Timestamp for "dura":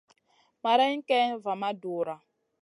1.81-2.15